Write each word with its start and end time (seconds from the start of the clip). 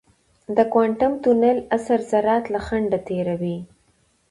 د 0.57 0.59
کوانټم 0.73 1.13
تونل 1.23 1.57
اثر 1.75 1.99
ذرات 2.11 2.45
له 2.53 2.59
خنډه 2.65 2.99
تېروي. 3.07 3.57